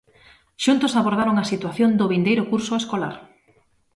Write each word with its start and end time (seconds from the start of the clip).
Xuntos 0.63 0.93
abordaron 0.95 1.35
a 1.37 1.49
situación 1.51 1.89
do 1.99 2.09
vindeiro 2.13 2.43
curso 2.51 2.73
escolar. 2.81 3.15